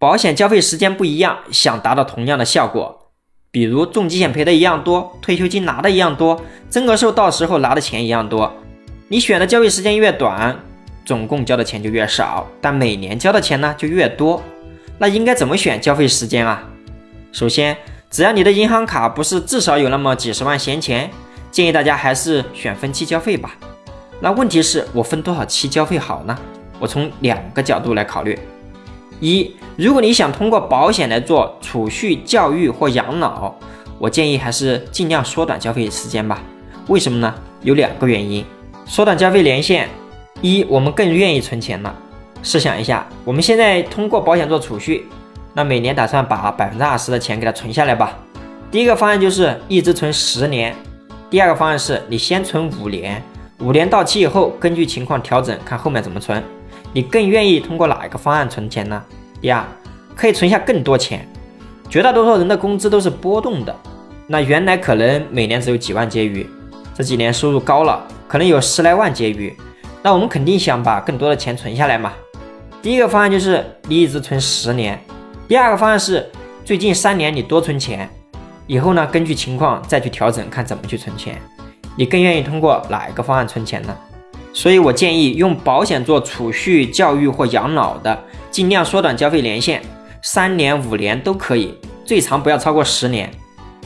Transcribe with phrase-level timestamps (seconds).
[0.00, 3.10] 保险交费时间不一样，想达到同样的效果，
[3.50, 6.40] 比如重疾险赔的一样多，退休金拿的一样多，
[6.70, 8.52] 增额寿到时候拿的钱一样多，
[9.08, 10.56] 你选的交费时间越短，
[11.04, 14.40] 总共交的钱就越少，但每年交的钱呢就越多。
[14.98, 16.62] 那应该怎么选交费时间啊？
[17.32, 17.76] 首先，
[18.08, 21.10] 只要你的银行卡不是至少有那么几十万闲钱，
[21.50, 23.56] 建议大家还是选分期交费吧。
[24.20, 26.38] 那问题是我分多少期交费好呢？
[26.78, 28.38] 我从两个角度来考虑。
[29.20, 33.52] 一，如果你想通过保险来做储蓄、教育或养老，
[33.98, 36.40] 我建议还是尽量缩短交费时间吧。
[36.86, 37.34] 为什么呢？
[37.62, 38.44] 有两个原因。
[38.86, 39.88] 缩短交费年限，
[40.40, 41.94] 一，我们更愿意存钱了。
[42.42, 45.06] 试想一下，我们现在通过保险做储蓄，
[45.52, 48.16] 那每年打算把百分之二十的钱给它存下来吧。
[48.70, 50.74] 第一个方案就是一直存十年，
[51.28, 53.22] 第二个方案是你先存五年，
[53.58, 56.42] 五年到期以后根据情况调整，看后面怎么存。
[56.92, 59.02] 你更愿意通过哪一个方案存钱呢？
[59.40, 59.64] 第二，
[60.16, 61.26] 可以存下更多钱。
[61.90, 63.74] 绝大多数人的工资都是波动的，
[64.26, 66.46] 那原来可能每年只有几万结余，
[66.94, 69.56] 这几年收入高了，可能有十来万结余，
[70.02, 72.12] 那我们肯定想把更多的钱存下来嘛。
[72.82, 74.98] 第一个方案就是你一直存十年，
[75.46, 76.30] 第二个方案是
[76.64, 78.08] 最近三年你多存钱，
[78.66, 81.40] 以后呢根据情况再去调整，看怎么去存钱。
[81.96, 83.96] 你更愿意通过哪一个方案存钱呢？
[84.52, 88.18] 所以我建议用保险做储蓄、教育或养老的，
[88.50, 89.80] 尽量缩短交费年限，
[90.22, 91.72] 三年、五年都可以，
[92.04, 93.30] 最长不要超过十年。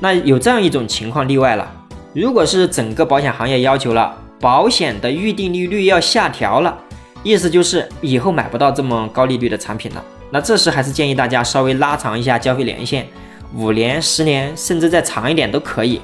[0.00, 1.70] 那有这样一种情况例外了，
[2.12, 6.76] 如果是整个保险行业要求了保险的预定利率要下调了，
[7.22, 10.04] 意思就是以后买不到这么高利率的产品了。
[10.30, 13.06] 那这时还是建议大家稍微拉长一下交费年限，
[13.54, 16.00] 五年、十年，甚至再长一点都可以。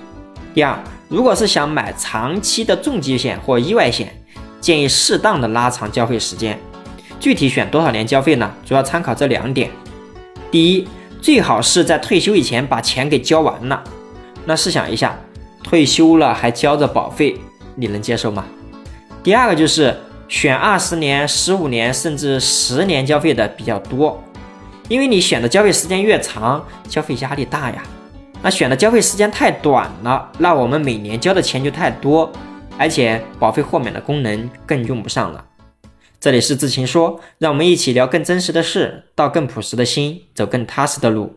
[0.54, 4.14] 第二，如果是想买长期的重疾险或意外险。
[4.62, 6.56] 建议适当的拉长交费时间，
[7.18, 8.48] 具体选多少年交费呢？
[8.64, 9.68] 主要参考这两点。
[10.52, 10.86] 第一，
[11.20, 13.82] 最好是在退休以前把钱给交完了。
[14.44, 15.18] 那试想一下，
[15.64, 17.36] 退休了还交着保费，
[17.74, 18.44] 你能接受吗？
[19.24, 19.96] 第二个就是
[20.28, 24.22] 选二十年、十五年甚至十年交费的比较多，
[24.88, 27.82] 因为你选的交费时间越长，交费压力大呀。
[28.42, 32.30] 那选的交费时间太短了，那我们每年交的钱就太多。
[32.82, 35.46] 而且保费豁免的功能更用不上了。
[36.18, 41.36] 这里是智勤说，让我们一起聊更真实的事，到更朴实的心，走更踏实的路。